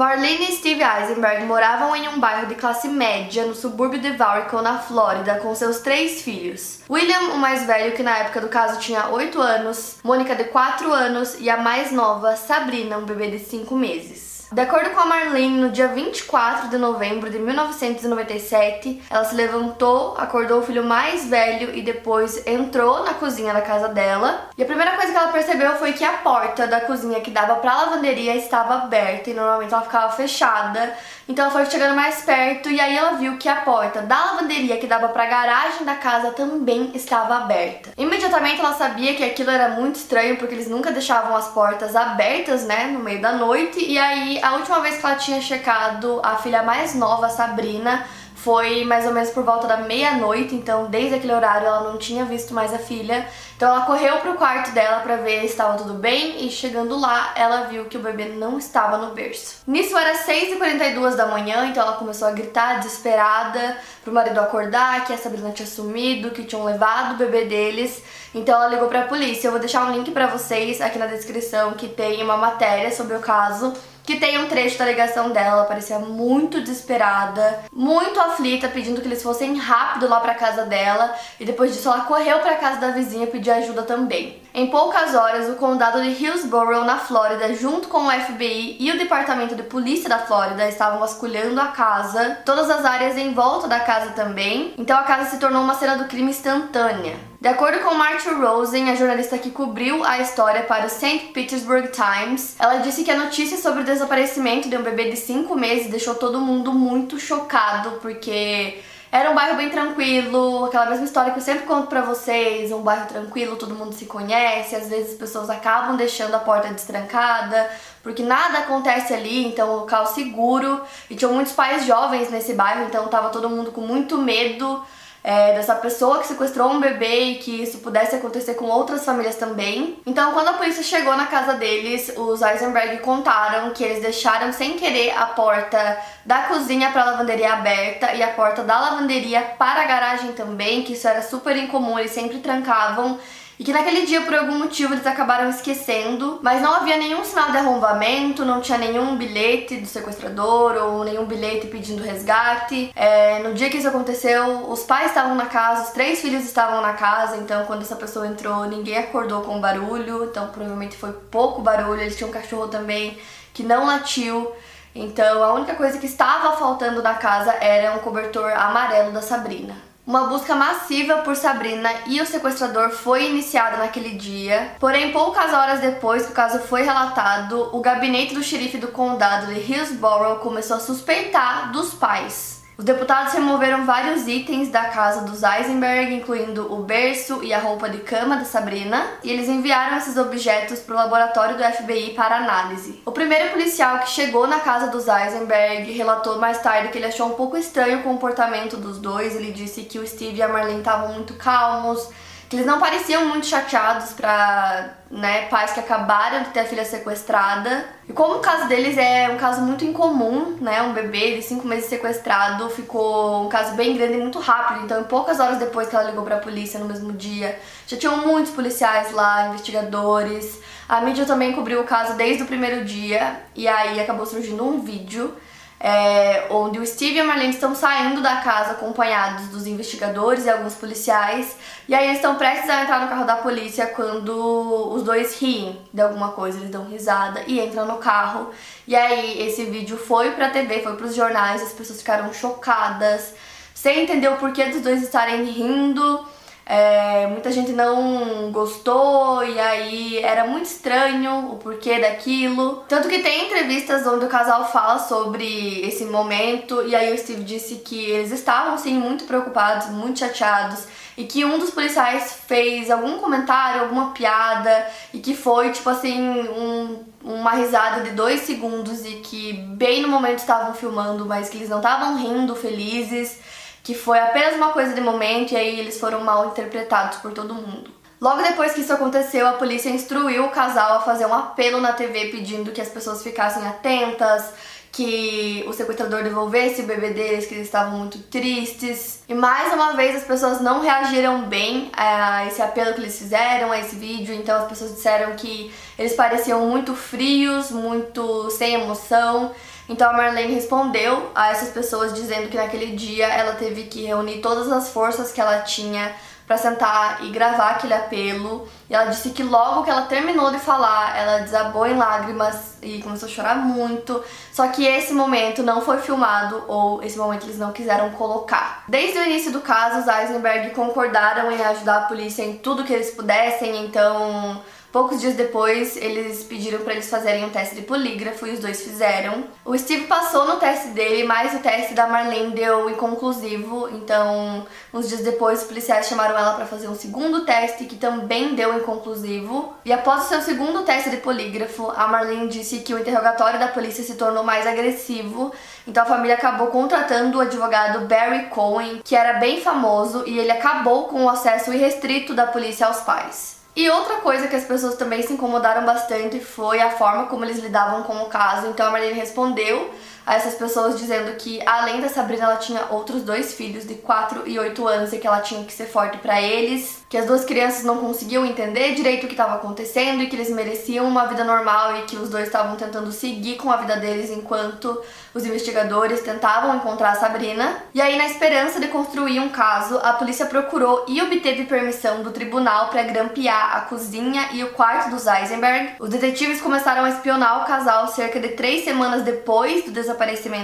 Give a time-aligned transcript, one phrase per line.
[0.00, 4.62] Marlene e Steve Eisenberg moravam em um bairro de classe média no subúrbio de Valrico,
[4.62, 6.78] na Flórida, com seus três filhos.
[6.88, 10.90] William, o mais velho, que na época do caso tinha 8 anos, Mônica, de 4
[10.90, 14.29] anos, e a mais nova, Sabrina, um bebê de 5 meses.
[14.52, 20.16] De acordo com a Marlene, no dia 24 de novembro de 1997, ela se levantou,
[20.18, 24.48] acordou o filho mais velho e depois entrou na cozinha da casa dela.
[24.58, 27.54] E a primeira coisa que ela percebeu foi que a porta da cozinha que dava
[27.56, 30.96] para a lavanderia estava aberta e normalmente ela ficava fechada.
[31.28, 34.78] Então ela foi chegando mais perto e aí ela viu que a porta da lavanderia
[34.78, 37.90] que dava para a garagem da casa também estava aberta.
[37.96, 42.64] Imediatamente ela sabia que aquilo era muito estranho porque eles nunca deixavam as portas abertas,
[42.64, 43.78] né, no meio da noite.
[43.78, 48.06] E aí a última vez que ela tinha checado a filha mais nova, Sabrina,
[48.40, 52.24] foi mais ou menos por volta da meia-noite, então desde aquele horário ela não tinha
[52.24, 53.28] visto mais a filha.
[53.54, 57.34] Então ela correu pro quarto dela para ver se estava tudo bem e chegando lá,
[57.36, 59.56] ela viu que o bebê não estava no berço.
[59.66, 65.12] Nisso era 6h42 da manhã, então ela começou a gritar desesperada pro marido acordar, que
[65.12, 68.02] a Sabrina tinha sumido, que tinham levado o bebê deles.
[68.34, 69.48] Então ela ligou para a polícia.
[69.48, 73.14] Eu vou deixar um link para vocês aqui na descrição que tem uma matéria sobre
[73.14, 78.68] o caso que tem um trecho da ligação dela, ela parecia muito desesperada, muito aflita,
[78.68, 82.56] pedindo que eles fossem rápido lá pra casa dela, e depois disso ela correu pra
[82.56, 84.40] casa da vizinha pedir ajuda também.
[84.52, 88.98] Em poucas horas, o condado de Hillsborough, na Flórida, junto com o FBI e o
[88.98, 93.78] Departamento de Polícia da Flórida, estavam vasculhando a casa, todas as áreas em volta da
[93.78, 97.16] casa também, então a casa se tornou uma cena do crime instantânea.
[97.40, 101.30] De acordo com Marty Rosen, a jornalista que cobriu a história para o St.
[101.32, 105.54] Petersburg Times, ela disse que a notícia sobre o desaparecimento de um bebê de 5
[105.54, 111.32] meses deixou todo mundo muito chocado, porque era um bairro bem tranquilo, aquela mesma história
[111.32, 115.12] que eu sempre conto pra vocês, um bairro tranquilo, todo mundo se conhece, às vezes
[115.12, 117.68] as pessoas acabam deixando a porta destrancada,
[118.04, 122.54] porque nada acontece ali, então é um local seguro, e tinham muitos pais jovens nesse
[122.54, 124.80] bairro, então tava todo mundo com muito medo
[125.22, 129.36] é, dessa pessoa que sequestrou um bebê e que isso pudesse acontecer com outras famílias
[129.36, 129.98] também.
[130.06, 134.78] Então, quando a polícia chegou na casa deles, os Eisenberg contaram que eles deixaram sem
[134.78, 139.82] querer a porta da cozinha para a lavanderia aberta e a porta da lavanderia para
[139.82, 143.18] a garagem também, que isso era super incomum, eles sempre trancavam
[143.60, 147.50] e que naquele dia, por algum motivo, eles acabaram esquecendo, mas não havia nenhum sinal
[147.50, 152.90] de arrombamento, não tinha nenhum bilhete do sequestrador ou nenhum bilhete pedindo resgate.
[152.96, 156.80] É, no dia que isso aconteceu, os pais estavam na casa, os três filhos estavam
[156.80, 161.60] na casa, então quando essa pessoa entrou, ninguém acordou com barulho, então provavelmente foi pouco
[161.60, 162.00] barulho.
[162.00, 163.18] Eles tinham um cachorro também
[163.52, 164.50] que não latiu.
[164.94, 169.89] Então a única coisa que estava faltando na casa era um cobertor amarelo da Sabrina.
[170.06, 175.80] Uma busca massiva por Sabrina e o sequestrador foi iniciada naquele dia, porém poucas horas
[175.80, 180.76] depois que o caso foi relatado, o gabinete do xerife do condado de Hillsborough começou
[180.76, 182.59] a suspeitar dos pais.
[182.80, 187.90] Os deputados removeram vários itens da casa dos Eisenberg, incluindo o berço e a roupa
[187.90, 192.38] de cama da Sabrina, e eles enviaram esses objetos para o laboratório do FBI para
[192.38, 193.02] análise.
[193.04, 197.26] O primeiro policial que chegou na casa dos Eisenberg relatou mais tarde que ele achou
[197.26, 199.36] um pouco estranho o comportamento dos dois.
[199.36, 202.08] Ele disse que o Steve e a Marlene estavam muito calmos,
[202.50, 206.84] que eles não pareciam muito chateados para né, pais que acabaram de ter a filha
[206.84, 207.86] sequestrada.
[208.08, 211.64] E como o caso deles é um caso muito incomum, né, um bebê de 5
[211.64, 214.84] meses sequestrado, ficou um caso bem grande e muito rápido.
[214.84, 217.56] Então, em poucas horas depois que ela ligou para a polícia no mesmo dia,
[217.86, 220.58] já tinham muitos policiais lá, investigadores.
[220.88, 224.80] A mídia também cobriu o caso desde o primeiro dia e aí acabou surgindo um
[224.80, 225.36] vídeo
[225.82, 230.50] é, onde o Steve e a Marlene estão saindo da casa acompanhados dos investigadores e
[230.50, 231.56] alguns policiais.
[231.88, 235.80] E aí eles estão prestes a entrar no carro da polícia quando os dois riem
[235.92, 238.50] de alguma coisa, eles dão risada e entram no carro.
[238.86, 243.32] E aí esse vídeo foi pra TV, foi pros jornais, as pessoas ficaram chocadas,
[243.72, 246.28] sem entender o porquê dos dois estarem rindo.
[246.72, 252.84] É, muita gente não gostou e aí era muito estranho o porquê daquilo.
[252.86, 257.42] Tanto que tem entrevistas onde o casal fala sobre esse momento e aí o Steve
[257.42, 260.86] disse que eles estavam sim muito preocupados, muito chateados
[261.16, 266.20] e que um dos policiais fez algum comentário, alguma piada e que foi tipo assim
[266.20, 271.56] um, uma risada de dois segundos e que bem no momento estavam filmando, mas que
[271.56, 273.38] eles não estavam rindo, felizes,
[273.82, 277.54] que foi apenas uma coisa de momento e aí eles foram mal interpretados por todo
[277.54, 277.90] mundo.
[278.20, 281.94] Logo depois que isso aconteceu, a polícia instruiu o casal a fazer um apelo na
[281.94, 284.52] TV pedindo que as pessoas ficassem atentas,
[284.92, 289.22] que o sequestrador devolvesse o bebê deles, que eles estavam muito tristes.
[289.26, 293.72] E mais uma vez as pessoas não reagiram bem a esse apelo que eles fizeram,
[293.72, 299.52] a esse vídeo, então as pessoas disseram que eles pareciam muito frios, muito sem emoção.
[299.90, 304.38] Então a Marlene respondeu a essas pessoas dizendo que naquele dia ela teve que reunir
[304.40, 306.14] todas as forças que ela tinha
[306.46, 308.68] para sentar e gravar aquele apelo.
[308.88, 313.02] E ela disse que logo que ela terminou de falar, ela desabou em lágrimas e
[313.02, 314.22] começou a chorar muito.
[314.52, 318.84] Só que esse momento não foi filmado ou esse momento eles não quiseram colocar.
[318.86, 322.92] Desde o início do caso, os Eisenberg concordaram em ajudar a polícia em tudo que
[322.92, 328.44] eles pudessem, então Poucos dias depois, eles pediram para eles fazerem um teste de polígrafo
[328.44, 329.44] e os dois fizeram.
[329.64, 333.88] O Steve passou no teste dele, mas o teste da Marlene deu inconclusivo.
[333.90, 338.56] Então, uns dias depois, os policiais chamaram ela para fazer um segundo teste que também
[338.56, 339.72] deu inconclusivo.
[339.84, 343.68] E após o seu segundo teste de polígrafo, a Marlene disse que o interrogatório da
[343.68, 345.52] polícia se tornou mais agressivo.
[345.86, 350.50] Então, a família acabou contratando o advogado Barry Cohen, que era bem famoso, e ele
[350.50, 353.59] acabou com o acesso irrestrito da polícia aos pais.
[353.80, 357.60] E outra coisa que as pessoas também se incomodaram bastante foi a forma como eles
[357.60, 358.66] lidavam com o caso.
[358.66, 359.90] Então a Marlene respondeu
[360.26, 364.46] a essas pessoas dizendo que além da Sabrina ela tinha outros dois filhos de 4
[364.46, 367.44] e 8 anos e que ela tinha que ser forte para eles, que as duas
[367.44, 371.42] crianças não conseguiam entender direito o que estava acontecendo e que eles mereciam uma vida
[371.42, 375.02] normal e que os dois estavam tentando seguir com a vida deles enquanto
[375.34, 377.82] os investigadores tentavam encontrar a Sabrina.
[377.92, 382.30] E aí na esperança de construir um caso, a polícia procurou e obteve permissão do
[382.30, 385.94] tribunal para grampear a cozinha e o quarto dos Eisenberg.
[385.98, 390.19] Os detetives começaram a espionar o casal cerca de três semanas depois do desaparecimento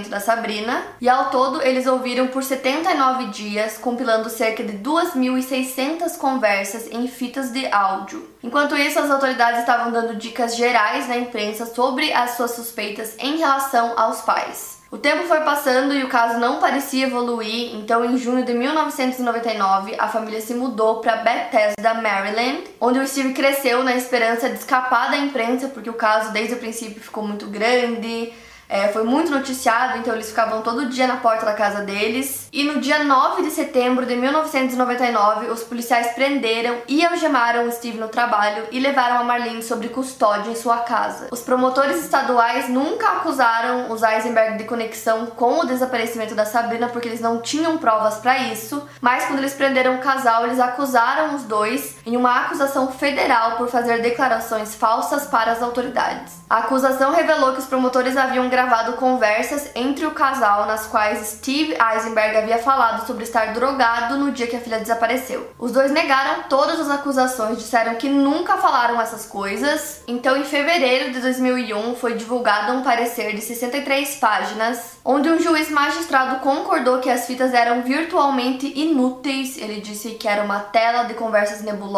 [0.09, 6.87] da Sabrina, e ao todo eles ouviram por 79 dias, compilando cerca de 2.600 conversas
[6.91, 8.29] em fitas de áudio.
[8.43, 13.37] Enquanto isso, as autoridades estavam dando dicas gerais na imprensa sobre as suas suspeitas em
[13.37, 14.77] relação aos pais.
[14.89, 19.95] O tempo foi passando e o caso não parecia evoluir, então em junho de 1999
[19.99, 25.11] a família se mudou para Bethesda, Maryland, onde o Steve cresceu na esperança de escapar
[25.11, 28.31] da imprensa, porque o caso desde o princípio ficou muito grande,
[28.69, 32.47] é, foi muito noticiado, então eles ficavam todo dia na porta da casa deles.
[32.51, 37.97] E no dia 9 de setembro de 1999, os policiais prenderam e algemaram o Steve
[37.97, 41.29] no trabalho e levaram a Marlene sob custódia em sua casa.
[41.31, 47.07] Os promotores estaduais nunca acusaram os Eisenberg de conexão com o desaparecimento da Sabrina porque
[47.07, 51.43] eles não tinham provas para isso, mas quando eles prenderam o casal, eles acusaram os
[51.43, 56.37] dois em uma acusação federal por fazer declarações falsas para as autoridades.
[56.49, 61.75] A acusação revelou que os promotores haviam gravado conversas entre o casal nas quais Steve
[61.75, 65.49] Eisenberg havia falado sobre estar drogado no dia que a filha desapareceu.
[65.59, 70.01] Os dois negaram todas as acusações, disseram que nunca falaram essas coisas.
[70.07, 75.69] Então, em fevereiro de 2001, foi divulgado um parecer de 63 páginas, onde um juiz
[75.69, 79.57] magistrado concordou que as fitas eram virtualmente inúteis.
[79.57, 81.96] Ele disse que era uma tela de conversas nebulosas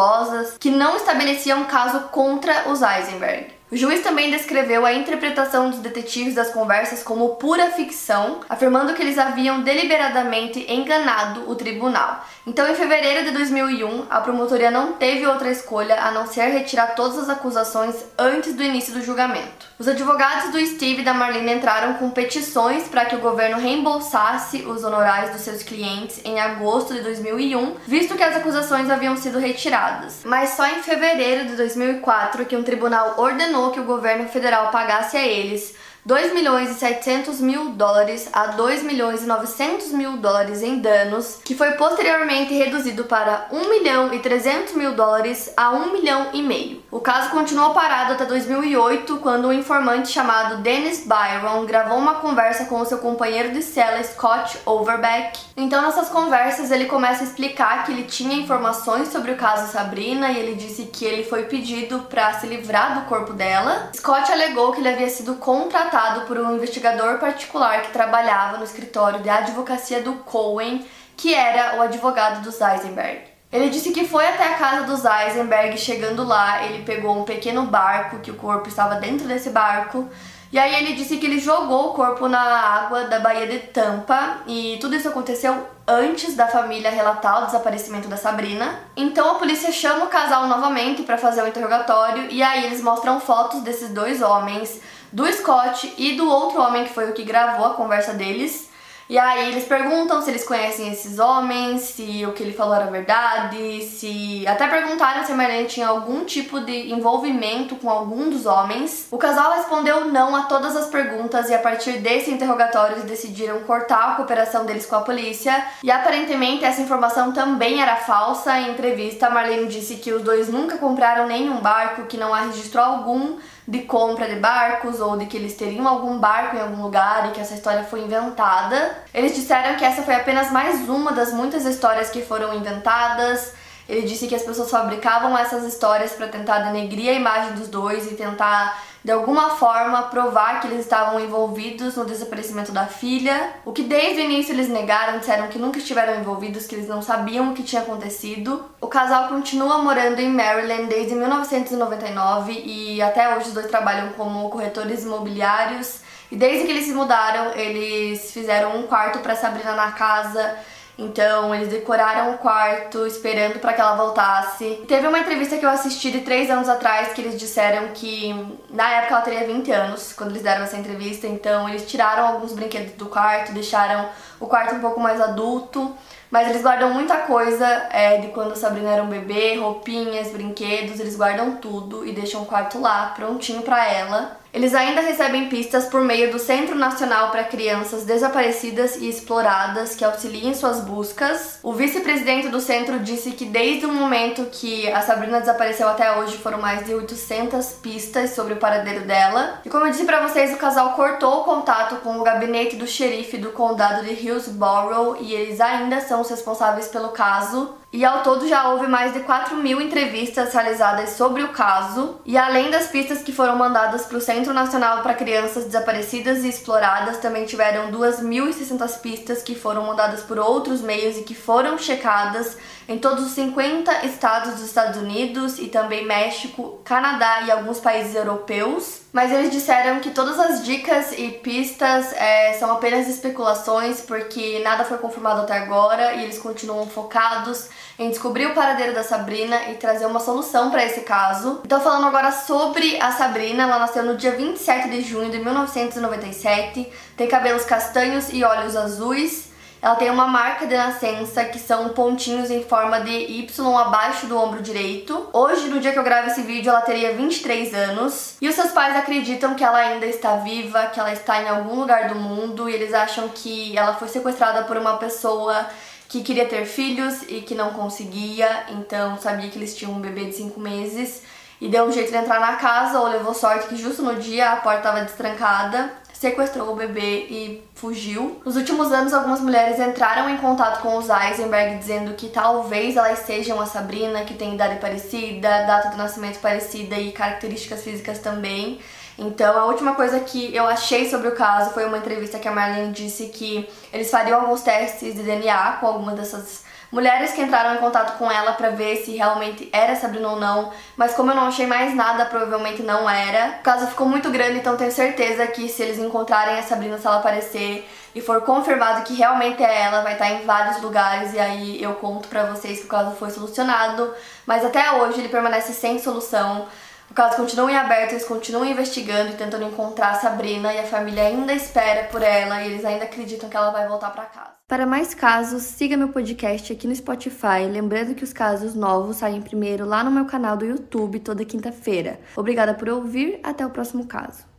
[0.58, 3.60] que não estabeleciam caso contra os Eisenberg.
[3.70, 9.02] O juiz também descreveu a interpretação dos detetives das conversas como pura ficção, afirmando que
[9.02, 12.26] eles haviam deliberadamente enganado o tribunal.
[12.50, 16.96] Então, em fevereiro de 2001, a promotoria não teve outra escolha a não ser retirar
[16.96, 19.68] todas as acusações antes do início do julgamento.
[19.78, 24.62] Os advogados do Steve e da Marlene entraram com petições para que o governo reembolsasse
[24.62, 29.38] os honorários dos seus clientes em agosto de 2001, visto que as acusações haviam sido
[29.38, 30.22] retiradas.
[30.24, 35.16] Mas só em fevereiro de 2004 que um tribunal ordenou que o governo federal pagasse
[35.16, 35.72] a eles
[36.04, 41.38] 2 milhões e 700 mil dólares a 2 milhões e 900 mil dólares em danos,
[41.44, 46.42] que foi posteriormente reduzido para 1 milhão e 300 mil dólares a 1 milhão e
[46.42, 46.82] meio.
[46.90, 52.64] O caso continuou parado até 2008, quando um informante chamado Dennis Byron gravou uma conversa
[52.64, 55.38] com o seu companheiro de cela Scott Overbeck.
[55.54, 60.30] Então, nessas conversas, ele começa a explicar que ele tinha informações sobre o caso Sabrina
[60.30, 63.90] e ele disse que ele foi pedido para se livrar do corpo dela.
[63.94, 65.89] Scott alegou que ele havia sido contratado
[66.26, 71.82] por um investigador particular que trabalhava no escritório de advocacia do Cohen, que era o
[71.82, 73.22] advogado dos Eisenberg.
[73.52, 77.62] Ele disse que foi até a casa dos Eisenberg, chegando lá, ele pegou um pequeno
[77.62, 80.08] barco, que o corpo estava dentro desse barco,
[80.52, 84.38] e aí ele disse que ele jogou o corpo na água da Baía de Tampa
[84.48, 85.56] e tudo isso aconteceu
[85.86, 88.80] antes da família relatar o desaparecimento da Sabrina.
[88.96, 93.20] Então a polícia chama o casal novamente para fazer o interrogatório e aí eles mostram
[93.20, 94.80] fotos desses dois homens,
[95.12, 98.70] do Scott e do outro homem que foi o que gravou a conversa deles.
[99.10, 102.88] E aí eles perguntam se eles conhecem esses homens, se o que ele falou era
[102.88, 104.46] verdade, se.
[104.46, 109.08] Até perguntaram se a Marlene tinha algum tipo de envolvimento com algum dos homens.
[109.10, 113.58] O casal respondeu não a todas as perguntas e a partir desse interrogatório eles decidiram
[113.64, 115.60] cortar a cooperação deles com a polícia.
[115.82, 118.60] E aparentemente essa informação também era falsa.
[118.60, 122.42] Em entrevista, a Marlene disse que os dois nunca compraram nenhum barco, que não há
[122.42, 126.82] registro algum de compra de barcos ou de que eles teriam algum barco em algum
[126.82, 128.96] lugar e que essa história foi inventada.
[129.14, 133.52] Eles disseram que essa foi apenas mais uma das muitas histórias que foram inventadas.
[133.90, 138.06] Ele disse que as pessoas fabricavam essas histórias para tentar denegrir a imagem dos dois
[138.06, 143.72] e tentar de alguma forma provar que eles estavam envolvidos no desaparecimento da filha, o
[143.72, 147.50] que desde o início eles negaram, disseram que nunca estiveram envolvidos, que eles não sabiam
[147.50, 148.64] o que tinha acontecido.
[148.80, 154.48] O casal continua morando em Maryland desde 1999 e até hoje os dois trabalham como
[154.50, 155.98] corretores imobiliários.
[156.30, 160.56] E desde que eles se mudaram, eles fizeram um quarto para Sabrina na casa
[161.00, 164.84] então eles decoraram o quarto esperando para que ela voltasse.
[164.86, 168.34] Teve uma entrevista que eu assisti de três anos atrás que eles disseram que
[168.68, 171.26] na época ela teria 20 anos quando eles deram essa entrevista.
[171.26, 174.08] Então eles tiraram alguns brinquedos do quarto, deixaram
[174.40, 175.94] o quarto um pouco mais adulto.
[176.30, 181.00] Mas eles guardam muita coisa é, de quando a Sabrina era um bebê, roupinhas, brinquedos,
[181.00, 184.40] eles guardam tudo e deixam o quarto lá, prontinho para ela.
[184.52, 190.04] Eles ainda recebem pistas por meio do Centro Nacional para Crianças Desaparecidas e Exploradas, que
[190.04, 191.60] auxilia em suas buscas.
[191.62, 196.36] O vice-presidente do centro disse que desde o momento que a Sabrina desapareceu até hoje
[196.38, 199.60] foram mais de 800 pistas sobre o paradeiro dela.
[199.64, 202.88] E como eu disse para vocês, o casal cortou o contato com o gabinete do
[202.88, 207.74] xerife do condado de Hillsborough e eles ainda são os responsáveis pelo caso.
[207.92, 212.20] E ao todo já houve mais de 4 mil entrevistas realizadas sobre o caso.
[212.24, 216.48] E além das pistas que foram mandadas para o Centro Nacional para Crianças Desaparecidas e
[216.48, 222.56] Exploradas, também tiveram 2.600 pistas que foram mandadas por outros meios e que foram checadas
[222.88, 228.14] em todos os 50 estados dos Estados Unidos e também México, Canadá e alguns países
[228.14, 229.00] europeus.
[229.12, 234.84] Mas eles disseram que todas as dicas e pistas é, são apenas especulações porque nada
[234.84, 237.68] foi confirmado até agora e eles continuam focados
[237.98, 241.60] em descobrir o paradeiro da Sabrina e trazer uma solução para esse caso.
[241.64, 246.90] Então, falando agora sobre a Sabrina, ela nasceu no dia 27 de junho de 1997,
[247.16, 249.50] tem cabelos castanhos e olhos azuis.
[249.82, 254.36] Ela tem uma marca de nascença que são pontinhos em forma de Y abaixo do
[254.36, 255.28] ombro direito.
[255.32, 258.36] Hoje, no dia que eu gravo esse vídeo, ela teria 23 anos.
[258.42, 261.76] E os seus pais acreditam que ela ainda está viva, que ela está em algum
[261.76, 265.66] lugar do mundo e eles acham que ela foi sequestrada por uma pessoa
[266.10, 270.24] que queria ter filhos e que não conseguia, então sabia que eles tinham um bebê
[270.24, 271.22] de 5 meses
[271.60, 274.50] e deu um jeito de entrar na casa ou levou sorte que justo no dia
[274.50, 278.42] a porta estava destrancada, sequestrou o bebê e fugiu.
[278.44, 283.20] Nos últimos anos, algumas mulheres entraram em contato com os Eisenberg dizendo que talvez elas
[283.20, 288.80] sejam a Sabrina, que tem idade parecida, data de nascimento parecida e características físicas também.
[289.22, 292.52] Então, a última coisa que eu achei sobre o caso foi uma entrevista que a
[292.52, 297.74] Marlene disse que eles fariam alguns testes de DNA com algumas dessas mulheres que entraram
[297.74, 301.34] em contato com ela para ver se realmente era Sabrina ou não, mas como eu
[301.34, 303.58] não achei mais nada, provavelmente não era.
[303.60, 307.06] O caso ficou muito grande, então tenho certeza que se eles encontrarem a Sabrina, se
[307.06, 311.38] ela aparecer e for confirmado que realmente é ela, vai estar em vários lugares e
[311.38, 314.14] aí eu conto para vocês que o caso foi solucionado,
[314.46, 316.66] mas até hoje ele permanece sem solução.
[317.10, 320.84] O caso continua em aberto, eles continuam investigando e tentando encontrar a Sabrina e a
[320.84, 324.50] família ainda espera por ela e eles ainda acreditam que ela vai voltar para casa.
[324.68, 329.42] Para mais casos, siga meu podcast aqui no Spotify, lembrando que os casos novos saem
[329.42, 332.20] primeiro lá no meu canal do YouTube toda quinta-feira.
[332.36, 334.49] Obrigada por ouvir, até o próximo caso.